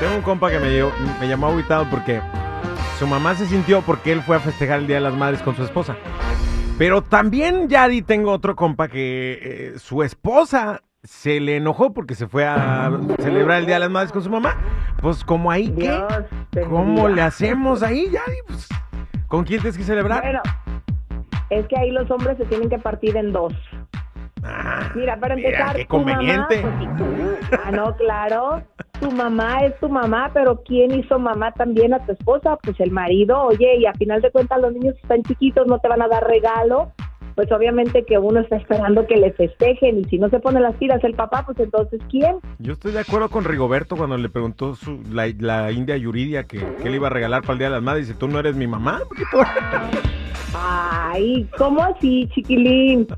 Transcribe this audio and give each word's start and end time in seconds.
Tengo 0.00 0.16
un 0.16 0.22
compa 0.22 0.50
que 0.50 0.58
me, 0.58 0.68
dio- 0.70 0.92
me 1.20 1.28
llamó 1.28 1.48
aguitado 1.48 1.86
porque 1.90 2.20
su 2.98 3.06
mamá 3.06 3.34
se 3.34 3.46
sintió 3.46 3.82
porque 3.82 4.12
él 4.12 4.22
fue 4.22 4.36
a 4.36 4.40
festejar 4.40 4.80
el 4.80 4.86
Día 4.86 4.96
de 4.96 5.02
las 5.02 5.14
Madres 5.14 5.42
con 5.42 5.54
su 5.54 5.62
esposa. 5.62 5.96
Pero 6.78 7.02
también, 7.02 7.68
Yadi, 7.68 8.02
tengo 8.02 8.32
otro 8.32 8.56
compa 8.56 8.88
que 8.88 9.38
eh, 9.74 9.78
su 9.78 10.02
esposa 10.02 10.80
se 11.04 11.38
le 11.40 11.56
enojó 11.56 11.92
porque 11.92 12.14
se 12.14 12.26
fue 12.26 12.44
a 12.46 12.90
celebrar 13.20 13.58
el 13.60 13.66
Día 13.66 13.76
de 13.76 13.80
las 13.80 13.90
Madres 13.90 14.10
con 14.12 14.22
su 14.22 14.30
mamá. 14.30 14.56
Pues, 15.00 15.24
como 15.24 15.50
ahí, 15.50 15.68
¿qué? 15.70 15.82
Dios 16.52 16.66
¿Cómo 16.68 17.08
le 17.08 17.22
hacemos 17.22 17.82
ahí, 17.82 18.06
Yadi? 18.10 18.36
Pues, 18.46 18.68
¿Con 19.28 19.44
quién 19.44 19.60
tienes 19.60 19.78
que 19.78 19.84
celebrar? 19.84 20.22
Bueno, 20.22 20.40
es 21.50 21.66
que 21.68 21.76
ahí 21.78 21.90
los 21.90 22.10
hombres 22.10 22.36
se 22.38 22.44
tienen 22.46 22.68
que 22.68 22.78
partir 22.78 23.16
en 23.16 23.32
dos. 23.32 23.52
Ah, 24.44 24.90
Mira, 24.96 25.16
para 25.20 25.36
mira, 25.36 25.50
empezar, 25.50 25.76
qué 25.76 25.84
tu 25.84 25.98
mamá, 25.98 26.14
conveniente. 26.16 26.62
pues, 26.98 27.60
ah, 27.64 27.70
no, 27.70 27.94
claro. 27.96 28.62
Tu 29.02 29.10
mamá 29.10 29.64
es 29.64 29.76
tu 29.80 29.88
mamá, 29.88 30.30
pero 30.32 30.62
¿quién 30.62 30.96
hizo 30.96 31.18
mamá 31.18 31.50
también 31.50 31.92
a 31.92 31.98
tu 32.06 32.12
esposa? 32.12 32.56
Pues 32.62 32.78
el 32.78 32.92
marido, 32.92 33.42
oye, 33.42 33.78
y 33.78 33.86
a 33.86 33.92
final 33.94 34.22
de 34.22 34.30
cuentas 34.30 34.60
los 34.60 34.72
niños 34.72 34.94
están 35.02 35.24
chiquitos, 35.24 35.66
no 35.66 35.80
te 35.80 35.88
van 35.88 36.02
a 36.02 36.06
dar 36.06 36.24
regalo. 36.24 36.92
Pues 37.34 37.50
obviamente 37.50 38.04
que 38.04 38.16
uno 38.16 38.38
está 38.38 38.56
esperando 38.56 39.04
que 39.08 39.16
le 39.16 39.32
festejen 39.32 39.98
y 39.98 40.04
si 40.04 40.18
no 40.18 40.28
se 40.28 40.38
pone 40.38 40.60
las 40.60 40.78
tiras 40.78 41.02
el 41.02 41.14
papá, 41.14 41.44
pues 41.44 41.58
entonces 41.58 42.00
¿quién? 42.10 42.36
Yo 42.60 42.74
estoy 42.74 42.92
de 42.92 43.00
acuerdo 43.00 43.28
con 43.28 43.42
Rigoberto 43.42 43.96
cuando 43.96 44.16
le 44.16 44.28
preguntó 44.28 44.76
su, 44.76 45.00
la, 45.10 45.26
la 45.36 45.72
india 45.72 45.96
Yuridia 45.96 46.44
que, 46.44 46.64
que 46.80 46.88
le 46.88 46.96
iba 46.96 47.08
a 47.08 47.10
regalar 47.10 47.40
para 47.42 47.54
el 47.54 47.58
Día 47.58 47.68
de 47.68 47.74
las 47.74 47.82
Madres. 47.82 48.06
Dice, 48.06 48.18
¿tú 48.20 48.28
no 48.28 48.38
eres 48.38 48.54
mi 48.54 48.68
mamá? 48.68 49.00
Ay, 50.54 51.48
¿cómo 51.58 51.82
así, 51.82 52.28
chiquilín? 52.32 53.08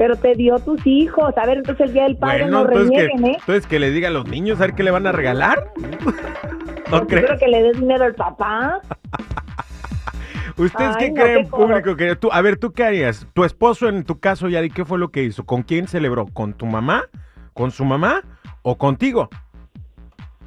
Pero 0.00 0.16
te 0.16 0.34
dio 0.34 0.58
tus 0.60 0.80
hijos. 0.86 1.36
A 1.36 1.44
ver, 1.44 1.58
entonces 1.58 1.88
el 1.88 1.92
día 1.92 2.04
del 2.04 2.16
padre 2.16 2.44
Bueno, 2.44 2.64
no 2.64 2.70
entonces 2.70 2.90
que, 2.90 3.02
renieguen, 3.02 3.26
¿eh? 3.26 3.36
entonces 3.38 3.66
que 3.66 3.78
le 3.78 3.90
diga 3.90 4.08
a 4.08 4.10
los 4.10 4.26
niños 4.26 4.58
a 4.58 4.62
ver 4.62 4.74
qué 4.74 4.82
le 4.82 4.90
van 4.90 5.06
a 5.06 5.12
regalar. 5.12 5.72
¿No 6.90 7.06
creo 7.06 7.36
que 7.38 7.46
le 7.46 7.62
des 7.64 7.78
dinero 7.78 8.06
al 8.06 8.14
papá. 8.14 8.80
¿Ustedes 10.56 10.96
Ay, 10.96 11.04
qué 11.04 11.10
no, 11.10 11.22
creen, 11.22 11.48
público? 11.48 11.96
Que 11.96 12.16
tú, 12.16 12.30
a 12.32 12.40
ver, 12.40 12.56
¿tú 12.56 12.72
qué 12.72 12.84
harías? 12.84 13.26
Tu 13.34 13.44
esposo, 13.44 13.90
en 13.90 14.04
tu 14.04 14.18
caso, 14.18 14.48
Yari, 14.48 14.70
¿qué 14.70 14.86
fue 14.86 14.98
lo 14.98 15.10
que 15.10 15.22
hizo? 15.22 15.44
¿Con 15.44 15.64
quién 15.64 15.86
celebró? 15.86 16.24
¿Con 16.32 16.54
tu 16.54 16.64
mamá? 16.64 17.02
¿Con 17.52 17.70
su 17.70 17.84
mamá? 17.84 18.22
¿O 18.62 18.78
contigo? 18.78 19.28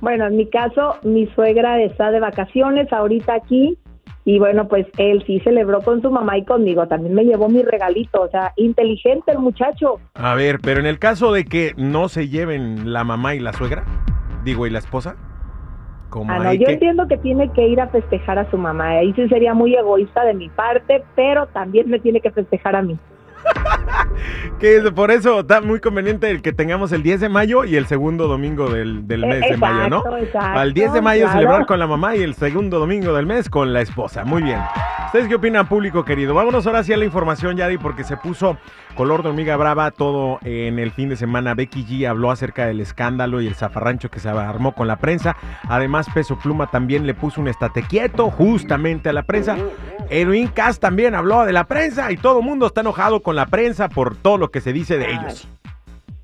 Bueno, 0.01 0.25
en 0.25 0.35
mi 0.35 0.49
caso, 0.49 0.95
mi 1.03 1.27
suegra 1.27 1.79
está 1.79 2.09
de 2.09 2.19
vacaciones 2.19 2.91
ahorita 2.91 3.35
aquí. 3.35 3.77
Y 4.25 4.39
bueno, 4.39 4.67
pues 4.67 4.87
él 4.97 5.23
sí 5.27 5.39
celebró 5.41 5.81
con 5.81 6.01
su 6.01 6.09
mamá 6.09 6.37
y 6.37 6.45
conmigo. 6.45 6.87
También 6.87 7.13
me 7.13 7.25
llevó 7.25 7.49
mi 7.49 7.61
regalito. 7.61 8.21
O 8.21 8.29
sea, 8.29 8.53
inteligente 8.55 9.31
el 9.31 9.39
muchacho. 9.39 9.99
A 10.13 10.33
ver, 10.35 10.59
pero 10.61 10.79
en 10.79 10.85
el 10.85 10.97
caso 10.99 11.33
de 11.33 11.43
que 11.45 11.73
no 11.75 12.07
se 12.07 12.29
lleven 12.29 12.93
la 12.93 13.03
mamá 13.03 13.35
y 13.35 13.39
la 13.39 13.51
suegra, 13.53 13.83
digo, 14.45 14.65
y 14.65 14.69
la 14.69 14.79
esposa, 14.79 15.17
como 16.09 16.31
Ah, 16.31 16.39
no, 16.39 16.53
yo 16.53 16.67
que... 16.67 16.73
entiendo 16.73 17.07
que 17.07 17.17
tiene 17.17 17.51
que 17.51 17.67
ir 17.67 17.81
a 17.81 17.87
festejar 17.87 18.39
a 18.39 18.49
su 18.49 18.57
mamá. 18.57 18.91
Ahí 18.91 19.11
sí 19.13 19.27
sería 19.27 19.53
muy 19.53 19.75
egoísta 19.75 20.23
de 20.23 20.33
mi 20.33 20.47
parte, 20.49 21.03
pero 21.15 21.47
también 21.47 21.89
me 21.89 21.99
tiene 21.99 22.21
que 22.21 22.31
festejar 22.31 22.75
a 22.77 22.81
mí. 22.81 22.97
Que 24.59 24.77
es- 24.77 24.91
por 24.91 25.11
eso 25.11 25.41
está 25.41 25.61
muy 25.61 25.79
conveniente 25.79 26.29
el 26.29 26.41
que 26.41 26.53
tengamos 26.53 26.91
el 26.91 27.03
10 27.03 27.19
de 27.21 27.29
mayo 27.29 27.63
y 27.65 27.75
el 27.75 27.85
segundo 27.87 28.27
domingo 28.27 28.69
del, 28.69 29.07
del 29.07 29.23
Eh, 29.23 29.27
mes 29.27 29.41
de 29.49 29.57
mayo, 29.57 29.89
¿no? 29.89 30.17
exacto, 30.17 30.59
Al 30.59 30.73
10 30.73 30.93
de 30.93 31.01
mayo 31.01 31.23
claro. 31.23 31.39
celebrar 31.39 31.65
con 31.65 31.79
la 31.79 31.87
mamá 31.87 32.15
y 32.15 32.21
el 32.21 32.33
segundo 32.35 32.79
domingo 32.79 33.13
del 33.13 33.25
mes 33.25 33.49
con 33.49 33.73
la 33.73 33.81
esposa. 33.81 34.23
Muy 34.23 34.41
bien. 34.43 34.59
¿Ustedes 35.07 35.27
qué 35.27 35.35
opinan, 35.35 35.67
público 35.67 36.03
querido? 36.05 36.33
Vámonos 36.33 36.65
ahora 36.65 36.83
sí 36.83 36.91
a 36.93 36.97
la 36.97 37.05
información, 37.05 37.55
Yadi, 37.55 37.77
porque 37.77 38.03
se 38.03 38.17
puso 38.17 38.57
color 38.95 39.21
de 39.23 39.29
hormiga 39.29 39.55
brava 39.57 39.91
todo 39.91 40.39
en 40.43 40.79
el 40.79 40.91
fin 40.91 41.09
de 41.09 41.15
semana. 41.15 41.53
Becky 41.53 41.85
G 41.85 42.07
habló 42.07 42.31
acerca 42.31 42.65
del 42.65 42.79
escándalo 42.79 43.39
y 43.41 43.47
el 43.47 43.53
zafarrancho 43.55 44.09
que 44.09 44.19
se 44.19 44.29
armó 44.29 44.73
con 44.73 44.87
la 44.87 44.95
prensa. 44.97 45.35
Además, 45.69 46.07
Peso 46.13 46.37
Pluma 46.39 46.67
también 46.71 47.05
le 47.05 47.13
puso 47.13 47.41
un 47.41 47.47
estate 47.47 47.83
quieto 47.83 48.31
justamente 48.31 49.09
a 49.09 49.13
la 49.13 49.23
prensa. 49.23 49.55
Edwin 50.09 50.47
Cass 50.47 50.79
también 50.79 51.13
habló 51.15 51.45
de 51.45 51.53
la 51.53 51.65
prensa 51.65 52.11
y 52.11 52.17
todo 52.17 52.39
el 52.39 52.45
mundo 52.45 52.67
está 52.67 52.81
enojado 52.81 53.21
con 53.21 53.35
la 53.35 53.45
prensa 53.45 53.89
por 53.89 54.12
todo 54.21 54.37
lo 54.37 54.51
que 54.51 54.61
se 54.61 54.73
dice 54.73 54.97
de 54.97 55.11
ellos. 55.11 55.47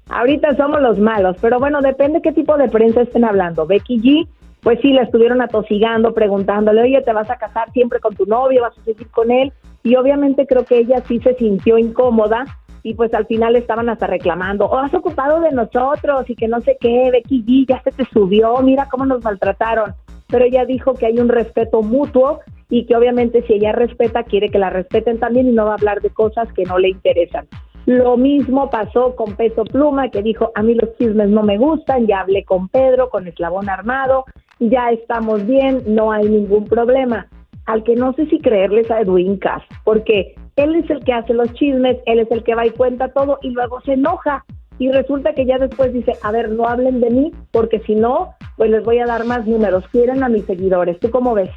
Ahorita 0.10 0.56
somos 0.56 0.82
los 0.82 0.98
malos, 0.98 1.38
pero 1.40 1.60
bueno, 1.60 1.82
depende 1.82 2.22
qué 2.22 2.32
tipo 2.32 2.58
de 2.58 2.68
prensa 2.68 3.02
estén 3.02 3.26
hablando. 3.26 3.68
Becky 3.68 4.00
G, 4.00 4.28
pues 4.62 4.80
sí, 4.82 4.92
la 4.92 5.04
estuvieron 5.04 5.42
atosigando, 5.42 6.14
preguntándole, 6.14 6.82
oye, 6.82 7.02
¿te 7.02 7.14
vas 7.14 7.30
a 7.30 7.38
casar 7.38 7.72
siempre 7.72 8.00
con 8.00 8.16
tu 8.16 8.26
novio? 8.26 8.64
¿Vas 8.64 8.78
a 8.78 8.84
seguir 8.84 9.08
con 9.10 9.32
él? 9.32 9.54
Y 9.84 9.96
obviamente 9.96 10.48
creo 10.48 10.66
que 10.66 10.80
ella 10.80 11.02
sí 11.08 11.20
se 11.20 11.36
sintió 11.36 11.78
incómoda 11.78 12.46
y 12.82 12.96
pues 12.96 13.14
al 13.14 13.28
final 13.28 13.56
estaban 13.56 13.90
hasta 13.90 14.08
reclamando, 14.08 14.66
oh, 14.66 14.78
has 14.78 14.94
ocupado 14.94 15.42
de 15.42 15.52
nosotros 15.52 16.30
y 16.30 16.36
que 16.36 16.48
no 16.48 16.62
sé 16.62 16.78
qué, 16.80 17.10
Becky 17.12 17.44
G, 17.44 17.68
ya 17.68 17.82
se 17.84 17.92
te 17.92 18.06
subió, 18.06 18.58
mira 18.62 18.88
cómo 18.90 19.06
nos 19.06 19.24
maltrataron. 19.24 19.94
Pero 20.28 20.46
ella 20.46 20.66
dijo 20.66 20.94
que 20.94 21.08
hay 21.08 21.20
un 21.20 21.30
respeto 21.30 21.82
mutuo 21.82 22.40
y 22.70 22.86
que 22.86 22.96
obviamente 22.96 23.42
si 23.48 23.54
ella 23.54 23.72
respeta, 23.72 24.24
quiere 24.24 24.50
que 24.50 24.60
la 24.60 24.70
respeten 24.70 25.20
también 25.20 25.48
y 25.48 25.52
no 25.52 25.66
va 25.66 25.72
a 25.72 25.76
hablar 25.76 26.02
de 26.02 26.12
cosas 26.12 26.52
que 26.54 26.64
no 26.64 26.78
le 26.78 26.90
interesan. 26.90 27.48
Lo 27.90 28.18
mismo 28.18 28.70
pasó 28.70 29.16
con 29.16 29.34
Peso 29.34 29.64
Pluma, 29.64 30.12
que 30.12 30.22
dijo, 30.22 30.52
a 30.54 30.62
mí 30.62 30.76
los 30.76 30.96
chismes 31.00 31.28
no 31.30 31.42
me 31.42 31.58
gustan, 31.58 32.06
ya 32.06 32.20
hablé 32.20 32.46
con 32.46 32.68
Pedro, 32.68 33.10
con 33.10 33.28
Eslabón 33.28 33.68
Armado, 33.68 34.26
ya 34.60 34.92
estamos 34.92 35.44
bien, 35.48 35.82
no 35.88 36.12
hay 36.12 36.30
ningún 36.30 36.66
problema. 36.66 37.26
Al 37.66 37.84
que 37.84 37.96
no 37.96 38.14
sé 38.14 38.28
si 38.28 38.38
creerles 38.42 38.92
a 38.92 39.02
Edwin 39.02 39.38
Cass, 39.38 39.64
porque 39.84 40.36
él 40.56 40.76
es 40.76 40.88
el 40.92 41.04
que 41.04 41.14
hace 41.14 41.34
los 41.34 41.52
chismes, 41.54 41.98
él 42.06 42.20
es 42.20 42.30
el 42.30 42.44
que 42.44 42.54
va 42.54 42.68
y 42.68 42.70
cuenta 42.70 43.12
todo 43.12 43.40
y 43.42 43.50
luego 43.50 43.82
se 43.82 43.94
enoja. 43.94 44.46
Y 44.78 44.92
resulta 44.92 45.34
que 45.34 45.48
ya 45.48 45.58
después 45.58 45.92
dice, 45.92 46.14
a 46.22 46.32
ver, 46.32 46.52
no 46.52 46.68
hablen 46.68 47.02
de 47.02 47.10
mí, 47.10 47.32
porque 47.50 47.80
si 47.80 47.96
no, 47.96 48.36
pues 48.56 48.70
les 48.70 48.84
voy 48.84 49.00
a 49.00 49.08
dar 49.08 49.26
más 49.26 49.48
números. 49.48 49.84
Quieren 49.92 50.22
a 50.22 50.30
mis 50.30 50.46
seguidores. 50.46 51.00
¿Tú 51.00 51.10
cómo 51.10 51.34
ves? 51.34 51.50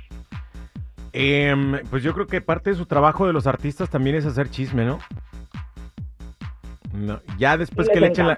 Em, 1.13 1.79
pues 1.91 2.03
yo 2.03 2.15
creo 2.15 2.27
que 2.27 2.41
parte 2.41 2.71
de 2.71 2.77
su 2.77 2.87
trabajo 2.87 3.27
de 3.27 3.35
los 3.35 3.47
artistas 3.47 3.91
también 3.91 4.17
es 4.17 4.25
hacer 4.25 4.49
chisme, 4.49 4.87
¿no? 4.87 4.99
No, 6.93 7.21
ya 7.39 7.57
después 7.57 7.89
que 7.89 8.01
le 8.01 8.09
echen 8.09 8.27
la... 8.29 8.37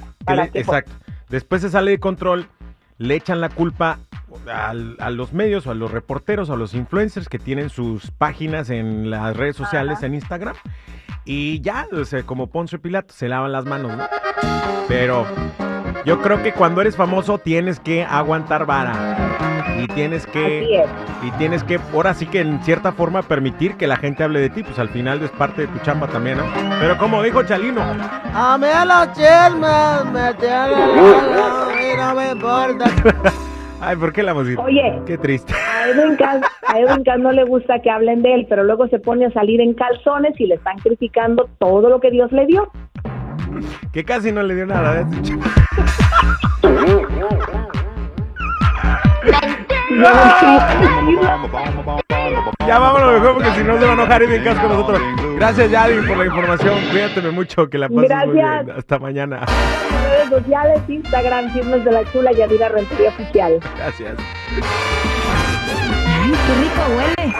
exacto. 0.54 0.92
Después 1.28 1.62
se 1.62 1.70
sale 1.70 1.90
de 1.92 1.98
control, 1.98 2.46
le 2.98 3.16
echan 3.16 3.40
la 3.40 3.48
culpa 3.48 3.98
al- 4.52 4.96
a, 5.00 5.10
los 5.10 5.32
medios, 5.32 5.66
a 5.66 5.74
los 5.74 5.90
reporteros, 5.90 6.50
a 6.50 6.56
los 6.56 6.74
influencers 6.74 7.28
que 7.28 7.38
tienen 7.38 7.70
sus 7.70 8.10
páginas 8.12 8.70
en 8.70 9.10
las 9.10 9.36
redes 9.36 9.56
sociales, 9.56 10.02
en 10.02 10.14
Instagram. 10.14 10.54
Y 11.24 11.60
ya, 11.62 11.86
o 11.92 12.04
sea, 12.04 12.22
como 12.22 12.48
Poncio 12.48 12.80
Pilato, 12.80 13.12
se 13.14 13.28
lavan 13.28 13.50
las 13.52 13.64
manos, 13.64 13.96
¿no? 13.96 14.04
Pero 14.88 15.26
yo 16.04 16.20
creo 16.20 16.42
que 16.42 16.52
cuando 16.52 16.80
eres 16.80 16.96
famoso 16.96 17.38
tienes 17.38 17.80
que 17.80 18.04
aguantar 18.04 18.66
vara. 18.66 19.16
Y 19.82 19.86
tienes 19.88 20.26
que... 20.26 20.84
Y 21.22 21.30
tienes 21.32 21.64
que, 21.64 21.80
ahora 21.94 22.12
sí 22.12 22.26
que 22.26 22.40
en 22.40 22.62
cierta 22.62 22.92
forma 22.92 23.22
permitir 23.22 23.76
que 23.76 23.86
la 23.86 23.96
gente 23.96 24.22
hable 24.22 24.40
de 24.40 24.50
ti, 24.50 24.62
pues 24.62 24.78
al 24.78 24.90
final 24.90 25.22
es 25.22 25.30
parte 25.30 25.62
de 25.62 25.68
tu 25.68 25.78
chamba 25.78 26.06
también, 26.06 26.36
¿no? 26.36 26.44
Pero 26.78 26.98
como 26.98 27.22
dijo 27.22 27.42
Chalino, 27.42 27.80
A 28.34 28.58
mí 28.58 28.66
a 28.66 28.84
los 28.84 29.12
chismes 29.12 30.12
me 30.12 30.34
tienen 30.34 30.90
y 31.80 31.96
no 31.96 32.14
me 32.14 32.30
importa. 32.32 32.84
ay, 33.80 33.96
¿por 33.96 34.12
qué 34.12 34.22
la 34.22 34.34
música? 34.34 34.60
Oye. 34.60 35.00
Qué 35.06 35.16
triste. 35.16 35.54
A 35.54 35.88
Edwin, 35.88 36.16
Cass, 36.16 36.42
a 36.66 36.78
Edwin 36.78 37.04
Cass 37.04 37.18
no 37.18 37.32
le 37.32 37.44
gusta 37.44 37.80
que 37.80 37.90
hablen 37.90 38.20
de 38.20 38.34
él, 38.34 38.46
pero 38.48 38.64
luego 38.64 38.88
se 38.88 38.98
pone 38.98 39.24
a 39.26 39.30
salir 39.32 39.62
en 39.62 39.72
calzones 39.72 40.38
y 40.38 40.46
le 40.46 40.56
están 40.56 40.76
criticando 40.78 41.48
todo 41.58 41.88
lo 41.88 42.00
que 42.00 42.10
Dios 42.10 42.30
le 42.32 42.44
dio. 42.44 42.70
Que 43.92 44.04
casi 44.04 44.32
no 44.32 44.42
le 44.42 44.54
dio 44.54 44.66
nada. 44.66 45.00
¿eh? 45.00 45.04
Ya 52.66 52.78
vámonos 52.78 53.12
mejor 53.12 53.34
porque 53.34 53.50
si 53.52 53.62
no 53.64 53.78
se 53.78 53.84
va 53.84 53.90
a 53.90 53.94
enojar 53.94 54.22
y 54.22 54.26
bien 54.26 54.42
casco 54.44 54.68
con 54.68 54.78
nosotros. 54.78 55.00
Gracias, 55.36 55.70
Yadi, 55.70 56.06
por 56.06 56.16
la 56.16 56.26
información. 56.26 56.78
Cuídateme 56.90 57.30
mucho, 57.30 57.68
que 57.68 57.78
la 57.78 57.88
pases 57.88 57.96
muy 57.98 58.08
Gracias. 58.08 58.32
bien. 58.66 58.70
Hasta 58.76 58.98
mañana. 58.98 59.40
redes 60.10 60.28
sociales, 60.30 60.80
Instagram, 60.88 61.52
Firmes 61.52 61.84
de 61.84 61.92
la 61.92 62.04
Chula, 62.10 62.32
Yadira 62.32 62.68
Rentería 62.70 63.10
Oficial. 63.10 63.60
Gracias. 63.76 64.14
Ay, 66.22 66.32
qué 66.32 66.54
rico 66.62 66.82
huele. 66.96 67.34